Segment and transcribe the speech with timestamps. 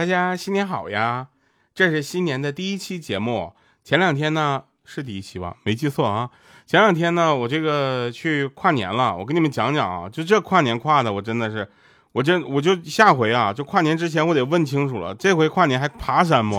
[0.00, 1.26] 大家新年好呀！
[1.74, 3.52] 这是新年的第一期节目。
[3.84, 5.54] 前两天呢是第一期吧？
[5.62, 6.30] 没记错啊。
[6.66, 9.14] 前两天呢，我这个去跨年了。
[9.14, 11.70] 我跟你们讲讲啊，就这跨年跨的，我真的是，
[12.12, 15.14] 我真我就下回啊，就跨年之前我得问清楚了。
[15.16, 16.56] 这回跨年还爬山不？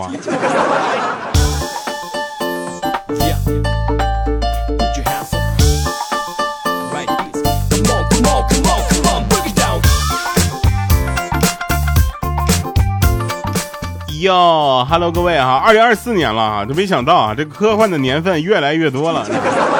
[14.22, 19.26] 哟哈喽，各位哈，二零二四年了啊，就没想到啊，这科幻的年份越来越多了。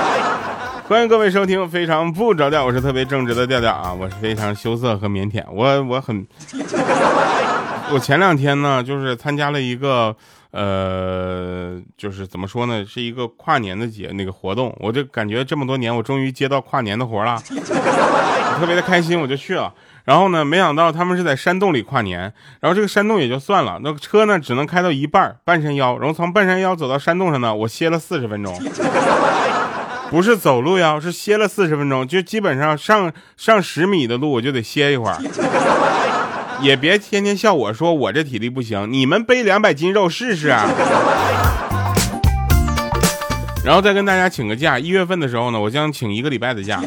[0.89, 6.27] 欢迎各位收听，非常不着调，我是特别正直的调调啊，我是非常羞涩和腼腆，我我很，
[7.95, 10.13] 我前两天呢，就是参加了一个
[10.51, 17.39] 呃，就是怎么说呢，是一个跨年的节那个活动，我就感觉这么多年，我终于接到跨年的活了，
[18.59, 19.73] 特别的开心，我就去了。
[20.05, 20.45] 然后呢？
[20.45, 28.53] 没想到他们是在山洞里跨年，然后这个山洞也就算了，那个车呢只能开到一半半山腰，然后从半山腰走到山洞上呢，我歇了四十分钟，
[30.11, 35.19] 不是走路呀，是歇了四十分钟，就基本上上上十米的路我就得歇一会儿，
[36.61, 40.49] 也别天天笑我说我这体力不行，你们背两百斤肉试试。
[43.65, 46.83] 然后再跟大家请个假，一月份的时候呢，我将请一个礼拜的假。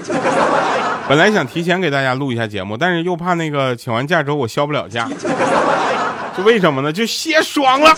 [1.09, 5.07] 本来想提前给大家录一下节目，但是又怕那个请完假之后我消不了假，
[6.35, 6.91] 就为什么呢？
[6.91, 7.95] 就歇爽了。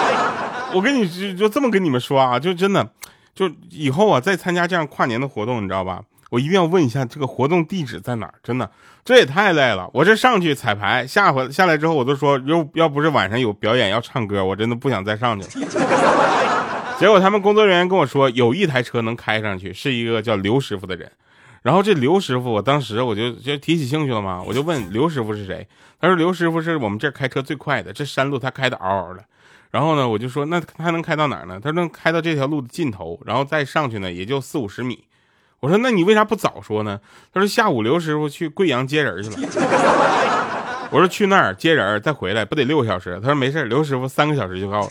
[0.72, 2.88] 我跟你就就这么跟你们说啊，就真的，
[3.34, 6.00] 就以后啊再参加这样跨年的活动，你知道吧？
[6.30, 8.34] 我一定要问一下这个活动地址在哪儿。
[8.42, 8.70] 真的，
[9.04, 9.88] 这也太累了。
[9.94, 15.66] 我这上去彩排，下回下来之后我都说，要要不是晚上有表演要唱歌，我真的不想再上去了。
[16.98, 21.10] 结果他们工作人员跟我说，有一台车能开上去，是一个叫刘师傅的人。
[21.68, 25.68] 然后这刘师傅，我当时我就就提起兴趣了嘛，我就问刘师傅是谁？
[26.00, 29.22] 他说刘师傅是我们这开车最快的，这山路他开的嗷嗷的。
[29.70, 31.60] 然后呢，我就说那他能开到哪儿呢？
[31.62, 35.04] 他能开到这条路的尽头，然后再上去呢，也就四五十米。
[35.60, 36.98] 我说那你为啥不早说呢？
[37.34, 39.36] 他说下午刘师傅去贵阳接人去了。
[40.90, 43.20] 我说去那儿接人再回来不得六个小时？
[43.20, 44.88] 他说没事，刘师傅三个小时就到了。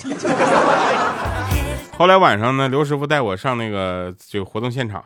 [1.98, 5.04] 后来晚上呢，刘师傅带我上那个就活动现场。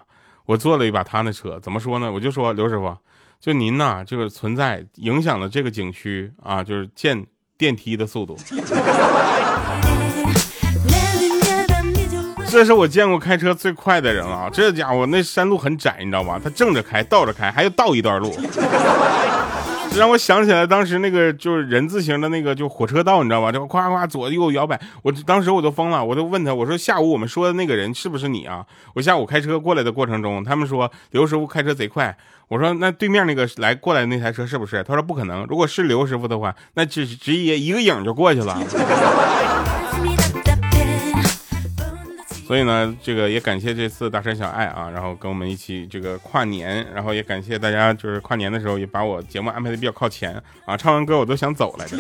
[0.51, 2.11] 我坐了一把他那车，怎么说呢？
[2.11, 2.93] 我就说刘师傅，
[3.39, 7.25] 就您呐，这个存在影响了这个景区啊，就是建
[7.57, 8.37] 电梯的速度。
[12.49, 16.37] 这是我见过开车最快的人了，这家伙那山路很窄，你知道吧？
[16.43, 18.35] 他正着开，倒着开，还要倒一段路。
[19.97, 23.51] 让我想起来当时那个就是人字形的那个就火车道，你知道吧？
[23.51, 28.65] 就夸夸左右摇摆，我当时我都疯了，我都问他，我说下午我们说的那个人是不是你啊？
[28.95, 34.81] 我下午开车过来的过程中，他们说刘师傅开车贼快，我说那对面那个来过来那台车是不是？
[34.83, 38.57] 他说不可能，如果是刘师傅的话，那只直接一个影就过去了。
[42.51, 50.35] 所以呢，这个也感谢这次大山小爱啊，然后跟我们一起这个跨年，然后也感谢大家，就是跨年的时候也把我节目安排的比较靠前
[50.65, 51.95] 啊，唱完歌我都想走来着，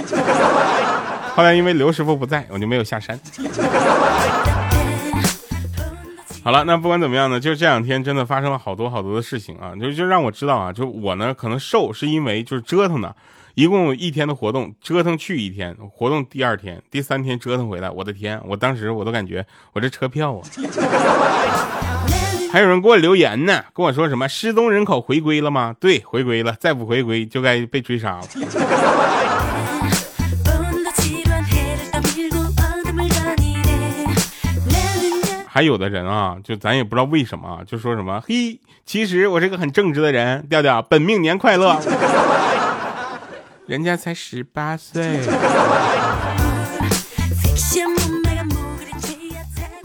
[1.37, 3.17] 后来因为刘师傅不在，我就没有下山。
[6.43, 13.15] 好了，那不管怎么样呢，就这两天真的发生了好多好多的事情啊，就就让我知道啊，就我呢可能瘦是因为就是折腾的。
[13.61, 18.41] 一共一天的活动，折腾去一天，活动第二天、第三天折腾回来，我的天！
[18.47, 20.41] 我当时我都感觉我这车票啊，
[22.51, 25.75] 还有人给我留言呢，跟我说什么失踪人口回归了吗？
[25.79, 28.27] 对，回归了，再不回归就该被追杀了。
[35.47, 41.79] 还有的人啊，就咱也不知道为什么，就说什么嘿，其实我是个很正直的人，调调，本命年快乐。
[43.71, 45.01] 人家才十八岁，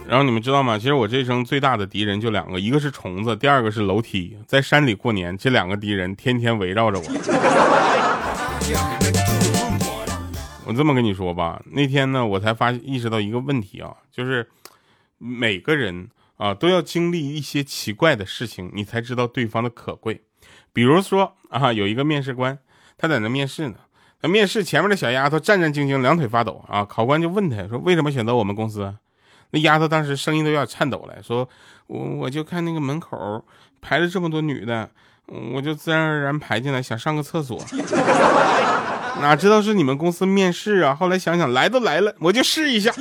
[0.08, 0.76] 然后你们知道吗？
[0.76, 4.36] 其实我这一生最大的敌人就两个，一个是虫子，第二个是楼梯。
[4.44, 7.04] 在山里过年，这两个敌人天天围绕着我。
[10.66, 14.50] 我这么跟你说吧，那天呢，我才发意识到一个问题啊，就是
[15.16, 16.08] 每个人
[16.38, 20.22] 啊都要经历一些奇怪的事情，你才知道对方的可贵。
[20.72, 22.58] 比如说啊，有一个面试官。
[22.98, 23.74] 他在那面试呢，
[24.22, 26.84] 那面试前面的小丫头战战兢兢，两腿发抖啊。
[26.84, 28.94] 考官就问他说：“为什么选择我们公司？”
[29.50, 31.48] 那丫头当时声音都要颤抖了，说
[31.86, 33.44] ：“我我就看那个门口
[33.80, 34.88] 排了这么多女的，
[35.54, 37.62] 我就自然而然排进来，想上个厕所，
[39.20, 40.94] 哪知道是你们公司面试啊？
[40.94, 42.92] 后来想想，来都来了，我就试一下。”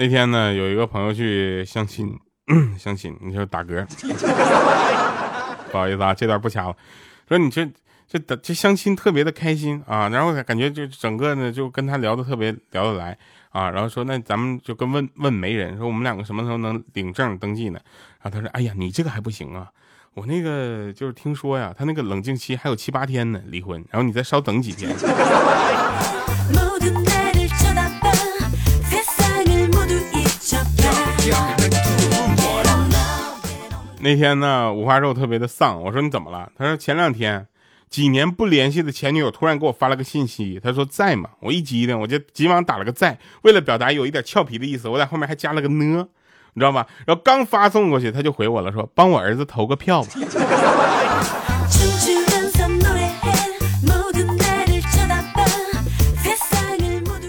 [0.00, 2.18] 那天呢，有一个朋友去相亲，
[2.78, 3.84] 相亲，你说打嗝，
[5.70, 6.74] 不好意思啊，这段不掐了。
[7.28, 7.70] 说你这
[8.08, 13.18] 这这相亲特别的开心啊，然后感觉就整个呢就跟他聊的特别聊得来
[13.50, 17.78] 啊，然后说那咱们就跟问问媒人说我们两个什么时候能领证登记呢？
[18.22, 19.68] 然后他说哎呀你这个还不行啊，
[20.14, 24.96] 我那个就是听说呀，他那个冷静期还有七八天呢离婚，然后你再稍等几天。
[34.02, 35.82] 那天呢，五花肉特别的丧。
[35.82, 36.50] 我说你怎么了？
[36.56, 37.46] 他说前两天，
[37.90, 41.28] 几年不联系的前女友突然给我发了个信息，他说在吗？
[41.40, 46.08] 我一激灵，我就急忙打了个在，为了表达有一点俏皮的意思，我在后面还加了个呢，
[46.54, 46.86] 你知道吧？
[47.04, 50.08] 然后刚发送过去，他就回我了，说帮我儿子投个票吧。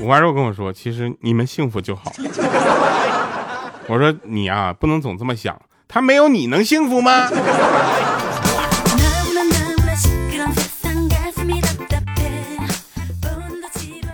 [0.01, 2.11] 五花肉跟我说，其实你们幸福就好。
[3.91, 5.61] 我说你啊，不能总这么想。
[5.85, 7.27] 他没有你能幸福吗？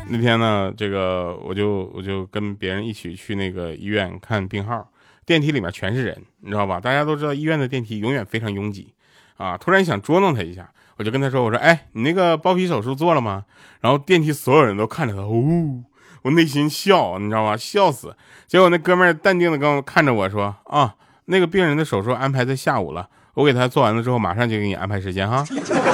[0.10, 4.90] 那天呢，这个我就我就跟别人一起去那个医院看病号，
[5.28, 6.80] 电梯里面全是人，你知道吧？
[6.80, 8.92] 大家都知道医院的电梯永远非常拥挤
[9.36, 9.56] 啊。
[9.56, 13.46] 突然想捉弄他一下，我就跟他说：“我说，哎，你那个包皮手术做了吗？”
[13.82, 15.84] 然后电梯所有人都看着他，呜，
[16.28, 17.56] 我内心笑，你知道吗？
[17.56, 18.14] 笑死。
[18.48, 20.94] 结果那哥们儿淡定的跟我看着我说：“啊。”
[21.30, 25.46] 那个病人的手术安排在下午了，我给他做完了之后，马上就给你安排时间哈。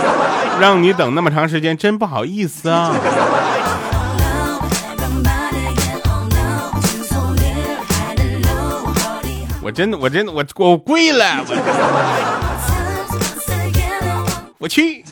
[0.59, 2.95] 让你等那么长时间，真不好意思啊。
[9.61, 11.55] 我真的，我真的，我我跪了，我
[14.57, 15.05] 我去。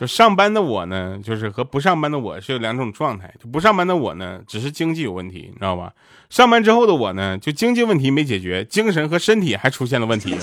[0.00, 3.30] 就上班的我呢，就是和不上班的我是有两种状态。
[3.38, 5.92] 就不上班的我呢，只是经济有问题，你知道吧？
[6.30, 10.38] 上班之后的我呢，就经济问题没解决，精神和身体还出现了问题。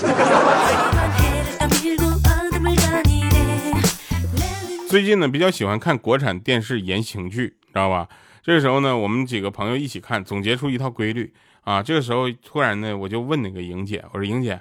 [4.88, 8.06] 最近呢，比较喜欢看国产电视言情剧，知道吧？
[8.44, 11.34] 这个时候呢，我们几个朋友一起看，总结出一套规律
[11.64, 11.82] 啊。
[11.82, 14.60] 这个时候突然呢，我就问那个莹姐，我说莹姐。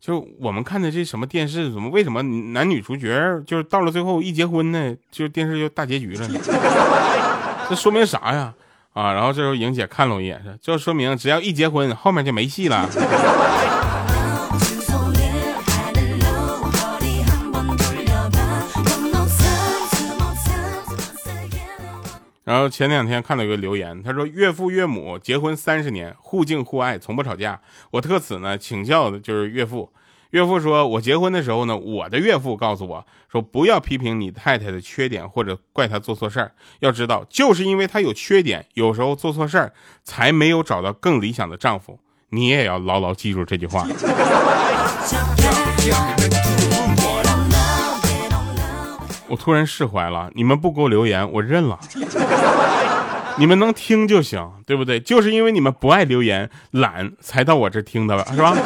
[0.00, 6.40] 就我们看的这什么电视，怎么为什么男女主角就是到了最后一结婚呢，就电视就大结局了呢？
[7.68, 8.54] 这说明啥呀？
[8.92, 9.12] 啊！
[9.12, 12.88] 然后这时候莹姐看了我一眼，说：“就说明只要一结婚，后面就没戏了。”
[22.50, 27.60] 然后前两天看到一个留言，他说岳父岳母结婚三十年，互敬互爱，从不吵架。
[27.92, 29.88] 我特此呢请教的就是岳父，
[30.30, 36.50] 岳父说，我结婚的时候呢，我的岳父告诉我说，不要批评你太太的缺点或者怪她做错事儿，
[36.80, 39.72] 要知道就是因为她有缺点，有时候做错事儿，
[40.02, 42.00] 才没有找到更理想的丈夫。
[42.30, 43.86] 你也要牢牢记住这句话。
[49.30, 51.78] 我突然释怀了，你们不给我留言，我认了。
[53.38, 54.98] 你们能听就行，对不对？
[54.98, 58.54] 就是因为你们不爱留言、懒，才到我这听的，是吧？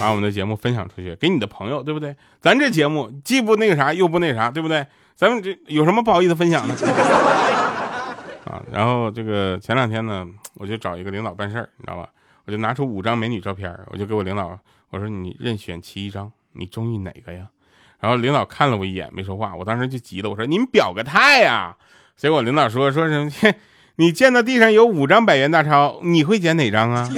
[0.00, 2.14] 把我们的节目分享出去，给你的朋友，对不对？
[2.40, 4.84] 咱这节目既不那个啥，又不那啥，对不对？
[5.14, 6.74] 咱们这有什么不好意思分享的？
[8.44, 12.08] 啊，然后这个前两天呢，我就找一个领导办事儿，你知道吧？
[12.46, 14.58] 我就拿出五张美女照片，我就给我领导。
[14.94, 17.48] 我说你任选其一张，你中意哪个呀？
[17.98, 19.52] 然后领导看了我一眼，没说话。
[19.56, 21.76] 我当时就急了，我说您表个态呀！
[22.16, 23.54] 结果领导说说什么？
[23.98, 27.10] 你见到地上有五张百元大钞，你会捡哪张啊？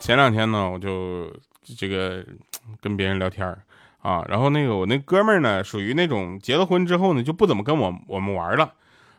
[0.00, 1.32] 前两天呢，我就
[1.78, 2.24] 这个
[2.80, 3.46] 跟别人聊天
[4.00, 8.72] 啊，然后那个我那哥们儿呢，属于那种结了婚之后呢，就不怎么跟我我们玩了。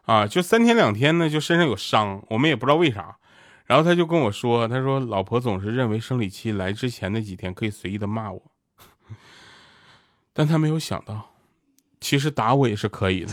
[0.09, 3.17] 啊，就三天两天呢，就身上有伤，我们也不知道为啥。
[3.67, 8.41] 然后他就跟我说，他说老婆总是认为生理期来之前那几天可以随意的骂我，
[10.33, 11.29] 但他没有想到，
[12.01, 13.31] 其实打我也是可以的。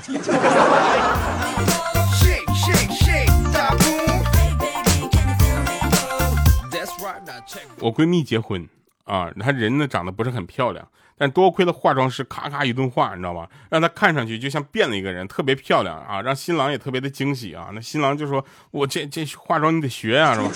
[7.80, 8.68] 我闺蜜结婚
[9.04, 10.86] 啊，她人呢长得不是很漂亮。
[11.18, 13.46] 但多亏了化妆师咔咔一顿画，你知道吗？
[13.70, 16.20] 让她看上去就像变了一个人，特别漂亮啊！
[16.20, 17.68] 让新郎也特别的惊喜啊！
[17.72, 20.50] 那新郎就说：“我这这化妆你得学呀，是吧？”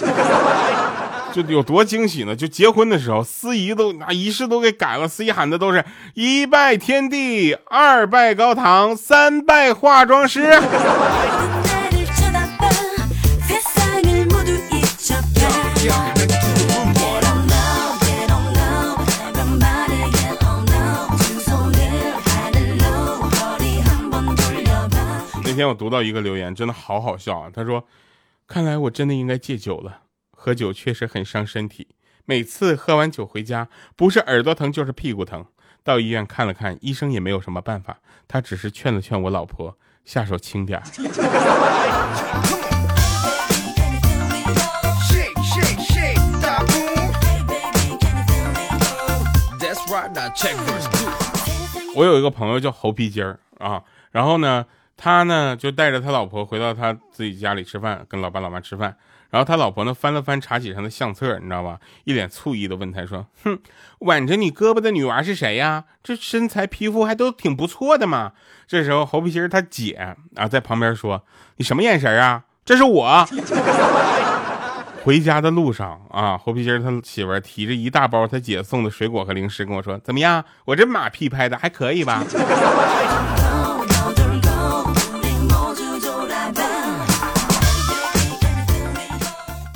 [1.32, 2.34] 就有多惊喜呢？
[2.34, 10.60] 就结婚的时候，司仪都拿仪式都给改了，司仪喊的都是一拜天地，二拜高堂，三拜化妆师。
[25.60, 27.50] 天我读到一个留言，真的好好笑啊。
[27.52, 27.86] 他说
[28.48, 31.88] ：“看来我真的应该戒酒了，喝酒确实很伤身体。
[32.24, 35.44] 每次喝完酒回家，不是耳朵疼就是屁股疼。
[35.84, 39.76] 到医院看了看，医生也没有什么办法，他只是劝了劝我老婆
[40.06, 40.84] 下手轻点儿
[51.94, 54.64] 我有一个朋友叫猴皮筋儿啊，然后呢，
[55.02, 58.94] 他呢就带着他老婆回到他自己家里吃饭，跟老爸老妈吃饭。
[59.30, 61.78] 然后他老婆呢翻了翻茶几上的相册，你知道吧？
[62.04, 63.58] 一脸醋意的问他说：“哼，
[64.00, 65.84] 挽着你胳膊的女娃是谁呀？
[66.02, 68.32] 这身材皮肤还都挺不错的嘛。”
[68.68, 71.24] 这时候猴皮筋他姐啊在旁边说
[71.56, 72.44] ：“你什么眼神啊？
[72.62, 73.26] 这是我。
[75.02, 80.44] ”回家的路上啊，猴皮筋他媳妇提着一大包他姐送的水果和零食跟我说：“怎么样？
[80.66, 82.22] 我这马屁拍的还可以吧？”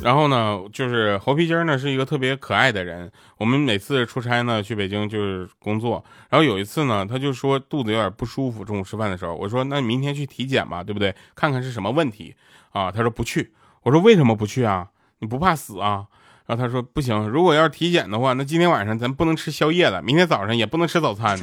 [0.05, 3.11] 然后呢，就是猴皮筋儿呢是一个特别可爱的人。
[3.39, 8.63] 我们每次出差呢去北京就是工作，然后有一次呢，他就说肚子有点不舒服。
[8.63, 11.15] 中午吃饭的时候，我说：“那你明天去体检吧，对不对？
[11.35, 12.37] 看看是什么问题
[12.73, 14.89] 啊？”他说：“不去。”我说：“为什么不去啊？”
[15.21, 16.05] 你不怕死啊？
[16.45, 21.41] 然后他说不行，如果要是体检的话，那今天晚上咱不能吃宵夜了，明天早上也不能吃早餐。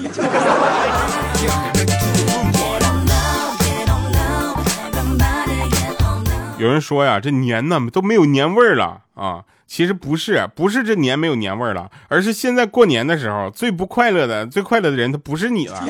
[6.62, 9.44] 有人说呀，这年呢都没有年味儿了啊！
[9.65, 15.84] 其实不是，不是这年没有年味儿了，而是现在过年的时候最不快乐的、最快乐的人，他不是你了。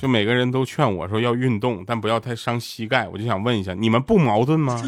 [0.00, 3.08] 就每个人都劝我说要运动，但不要太伤膝盖。
[3.12, 4.80] 我就想问一下，你们不矛盾吗？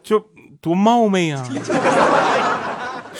[0.00, 0.24] 就
[0.60, 1.44] 多冒昧呀，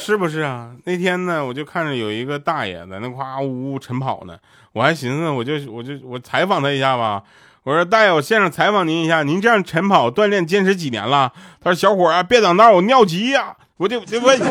[0.04, 0.72] 是不是啊？
[0.82, 4.36] 那天呢，我就看着有一个大爷在那夸呜呜晨跑呢，
[4.72, 7.22] 我还寻思，我就我就我采访他一下吧。
[7.62, 11.32] 我说大爷，我现场采访您一下，您这样晨跑锻炼坚持几年了？
[11.62, 13.56] 他说小伙啊，别挡道，我尿急呀。
[13.76, 14.38] 我就就问。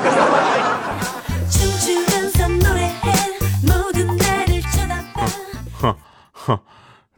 [6.34, 6.58] 哼，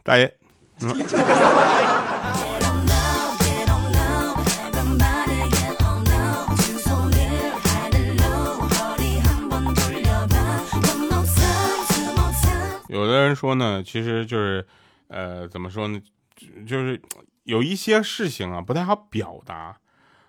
[0.02, 0.34] 大爷，
[12.94, 14.64] 有的人说呢，其实就是，
[15.08, 16.00] 呃，怎么说呢，
[16.64, 17.02] 就是
[17.42, 19.76] 有一些事情啊不太好表达。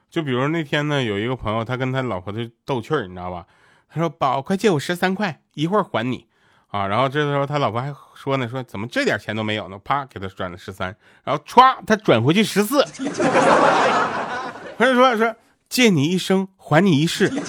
[0.10, 3.46] 就比如那天呢，有一个朋友，他跟他老婆就逗趣儿，你知道吧？
[3.88, 6.26] 他说：“宝，快借我十三块，一会儿还你。”
[6.74, 9.80] 啊，然后这时候他老婆还说呢，说怎么这点钱都没有呢？
[9.84, 12.84] 啪，给他转了十三，然后歘，他转回去十四。
[14.78, 15.36] 他就说说
[15.70, 17.30] 借你一生还你一世。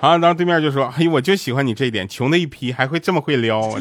[0.00, 3.78] 啊，然后对面就说，哎呦，我就喜欢你这一点，穷的一批还会这么会撩啊！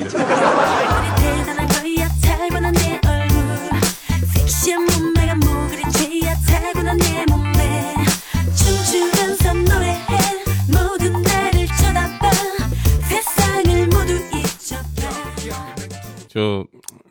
[16.27, 16.67] 就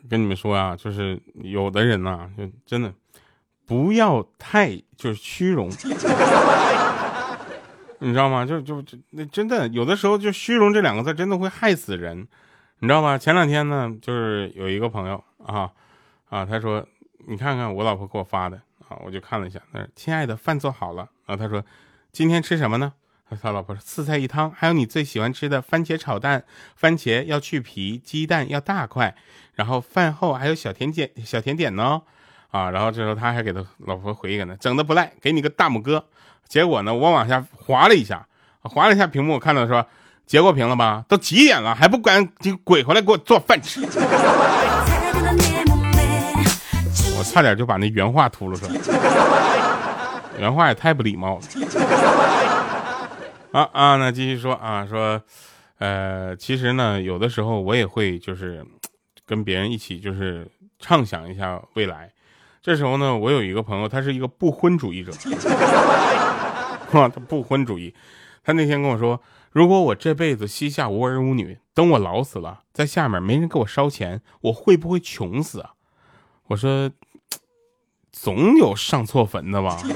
[0.09, 2.93] 跟你们说啊，就是有的人呐，就真的
[3.65, 5.69] 不要太就是虚荣，
[7.99, 8.45] 你知道吗？
[8.45, 12.27] 就就就那真的有的时候就虚荣这两个字真的会害死人，
[12.79, 13.17] 你知道吧？
[13.17, 15.69] 前两天呢，就是有一个朋友啊
[16.29, 16.85] 啊，他说
[17.27, 21.63] 你看看我老婆给我发的啊，我就看了一下，那亲爱的饭做好了，啊他说
[22.11, 22.93] 今天吃什么呢？
[23.41, 26.43] 他老婆说四菜一汤，还有你最喜欢吃的番茄炒蛋。
[26.75, 29.15] 番茄要去皮，鸡蛋要大块。
[29.53, 32.01] 然后饭后还有小甜点，小甜点呢。
[32.51, 36.03] 啊，然后这时候他还给他老婆回一个呢，整的不赖，给你个大拇哥。
[36.47, 38.27] 结果呢，我往下滑了一下，
[38.61, 39.85] 滑了一下屏幕，看到说
[40.25, 41.05] 截过屏了吧？
[41.07, 43.81] 都几点了，还不赶紧滚回来给我做饭吃？
[47.17, 48.73] 我差点就把那原话吐了出来，
[50.39, 51.41] 原话也太不礼貌了。
[53.51, 55.21] 啊啊，那继续说啊，说，
[55.77, 58.65] 呃，其实呢，有的时候我也会就是
[59.25, 60.47] 跟别人一起就是
[60.79, 62.09] 畅想一下未来。
[62.61, 65.11] 这时候呢，我有一个朋友，他是一个不婚主义者，
[66.91, 67.95] 啊，他不婚主义。
[68.43, 75.71] 他那天跟我说，如果我这辈子膝下无儿无女，等我老死了，在下面没人给我烧钱，我会不会穷死啊？
[76.47, 76.91] 我说，
[78.11, 79.77] 总有上错坟的吧。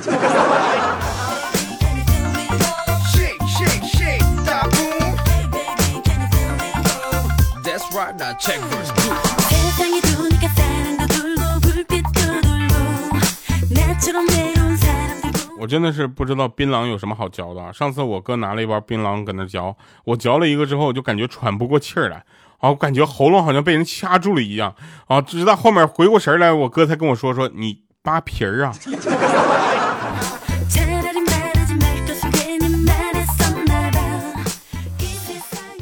[15.60, 17.72] 我真的是不知道槟榔有什么好嚼的。
[17.72, 22.18] 上次我哥拿了一包槟榔搁那嚼，我嚼了一个之后，我就感觉喘不过气儿来，
[22.58, 24.76] 啊，我感觉喉咙好像被人掐住了一样，
[25.08, 28.74] 啊，直到后面回过神来，我哥才跟我说说你扒皮儿啊。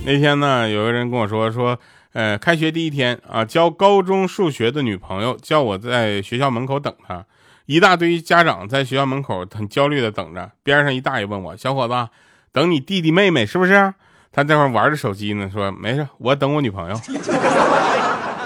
[0.03, 1.79] 那天呢，有个人跟我说说，
[2.13, 7.25] 呃，开学第一天啊，教高中数学的女朋友叫我在学校门口等她。
[7.65, 12.09] 一大堆家长在学校门口很焦虑的等着，边上一大爷问我：“小伙子，
[12.51, 13.93] 等你弟弟妹妹是不是？”
[14.33, 16.95] 他在那玩着手机呢，说：“没事，我等我女朋友。”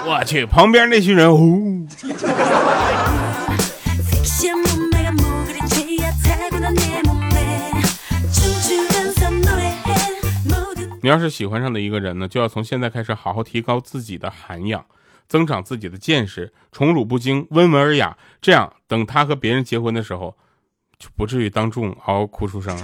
[0.08, 1.38] 我去，旁边那群人哦。
[11.02, 14.84] 你要是喜欢上的一个人呢，就要从现在开始好好提高自己的涵养。
[15.28, 20.36] 增长自己的见识，宠辱不惊，温文尔雅，这样等他和别人结婚的时候，
[20.98, 22.84] 就不至于当众嗷嗷哭出声了。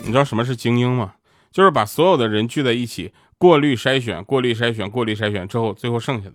[0.00, 1.14] 你知道什么是精英吗？
[1.50, 6.34] 就是把所有的人聚在一起，过滤筛选，过滤筛选，过滤筛选之后，最后剩下的。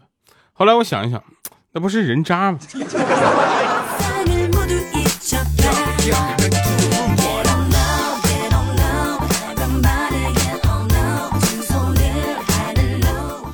[0.52, 1.24] 后来我想一想，
[1.72, 2.60] 那不是人渣吗？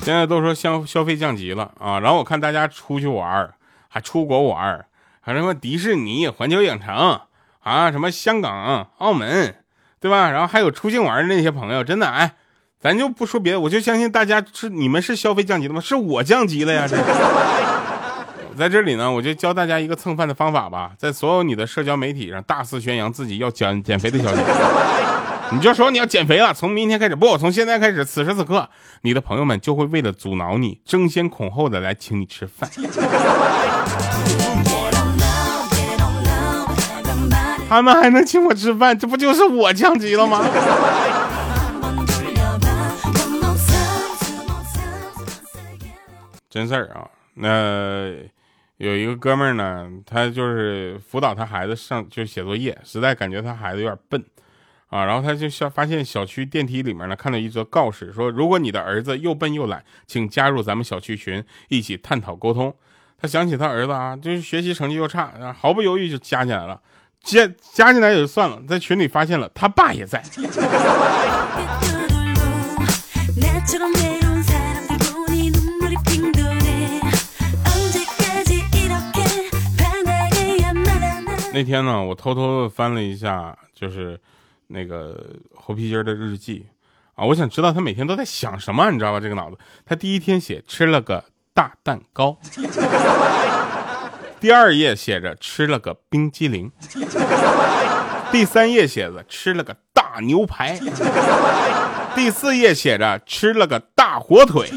[0.08, 3.52] 现在都说消消费降级了啊，然后我看大家出去玩
[3.88, 4.86] 还出国玩
[5.20, 7.20] 还什么迪士尼、环球影城
[7.60, 9.54] 啊，什么香港、澳门，
[10.00, 10.30] 对吧？
[10.30, 12.36] 然后还有出境玩的那些朋友，真的哎，
[12.80, 15.80] 咱就不说别的，我就相信大家是你们是消费降级了吗？
[15.82, 16.86] 是我降级了呀！
[16.88, 16.96] 这
[18.56, 24.40] 在这里呢，我就教大家一个蹭饭的方法吧，在所有你的社交媒体上大肆宣扬自己要减减肥的消息。
[25.50, 28.68] 你就说你要减肥了，从明天开始不，从现在开始，此时此刻，
[29.00, 32.70] 你的朋友们就会为了阻挠你，争先恐后的来请你吃饭。
[37.68, 40.44] 他们还能请我吃饭，这不就是我降级了吗？
[46.50, 48.10] 真事儿啊，那
[48.76, 54.22] 有一个哥们儿呢，他就是辅导他孩子上就写作业，实在感觉他孩子有点笨。
[54.88, 62.74] 啊，然后他就小发现小区电梯里面呢，看到一则告示，说如果你的儿子又笨又懒，请加入咱们小区群，一起探讨沟通。
[63.20, 66.80] 他想起他儿子啊，就是学习成绩又差，毫不犹豫就加进来了。
[67.20, 70.22] 加加进来也就算了，在群里发现了他爸也在。
[81.52, 84.18] 那天呢，我偷偷的翻了一下，就是。
[84.68, 85.18] 那个
[85.54, 86.66] 猴皮筋的日记
[87.14, 89.18] 啊，我想知道他每天都在想什么，你知道吧？
[89.18, 92.38] 这个脑子，他第一天写吃了个大蛋糕，
[94.38, 96.70] 第二页写着吃了个冰激凌，
[98.30, 100.78] 第三页写着吃了个大牛排，
[102.14, 104.70] 第四页写着吃了个大火腿。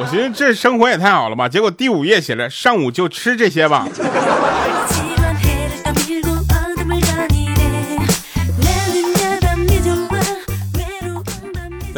[0.00, 3.88] 我寻思这生活也太好了吧，结果第五页写着上午就吃这些吧。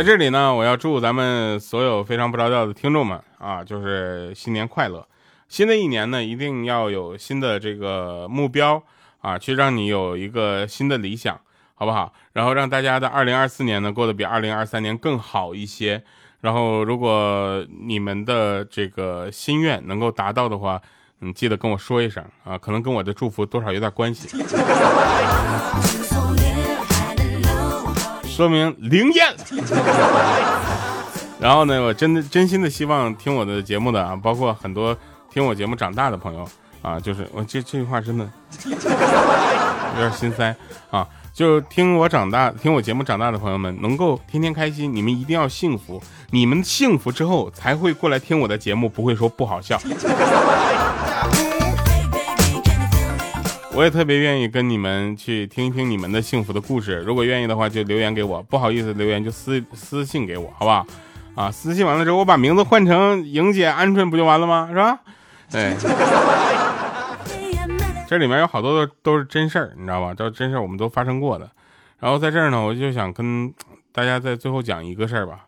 [0.00, 5.06] 在这里呢，我要祝咱们所有非常不着调的听众们啊，就是新年快乐！
[5.46, 8.82] 新的一年呢，一定要有新的这个目标
[9.20, 11.38] 啊，去让你有一个新的理想，
[11.74, 12.14] 好不好？
[12.32, 16.02] 然后让大家在二零二四年呢过得比二零二三年更好一些。
[16.40, 20.80] 然后，如果你们的这个心愿能够达到的话，
[21.20, 24.30] 嗯，记得跟我说一声啊，可能跟我的祝福多少有点关系。
[28.40, 29.36] 说明灵验。
[31.38, 34.96] 然后呢，我真的真心的希望听我的节目的啊，包括很多
[35.30, 36.48] 听我节目长大的朋友
[36.80, 38.26] 啊，就是我这这句话真的
[38.64, 40.56] 有点心塞
[40.90, 49.78] 啊，就听我长大、听我节目长大的朋友们，能够天天开心，你们一定要幸福，你们幸福之后才会过来听我的节目，不会说不好笑。
[53.80, 56.98] 我也特别愿意跟你们去听一听你们的幸福的故事。
[56.98, 60.86] 如果愿意的话，就留言给我；不好意思留言就私私信给我，好不好？
[61.34, 64.68] 啊，私信完了之后，我把名字换成莹姐、鹌鹑，不就完了吗？
[64.68, 65.00] 是吧？
[65.50, 65.74] 对。
[68.06, 70.12] 这里面有好多都都是真事儿，你知道吧？
[70.12, 71.50] 都是真事儿，我们都发生过的。
[72.00, 73.50] 然后在这儿呢，我就想跟
[73.92, 75.46] 大家在最后讲一个事儿吧，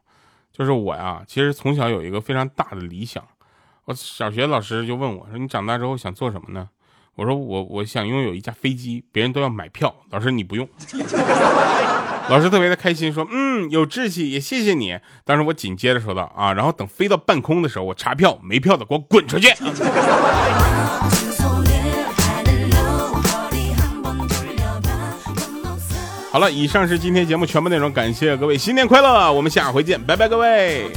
[0.50, 3.22] 就是我呀，其实从小有一个非常大的理想。
[3.84, 6.70] 我小学老师就问我说：“你长大之后想做什么呢？”
[7.14, 10.66] 我说我我想拥有一架飞机，别人都要买票，老师你不用。
[12.30, 19.52] 老师特别的开心，说：“嗯，有志气，也谢谢你。”当时我紧接着说道：“啊，然后等飞到半空的时候，我查票，没票的给我滚出去。
[26.30, 29.30] ”好了，以上是今天节目全部内容，感谢各位，新年快乐！
[29.30, 30.90] 我们下回见，拜拜，各位。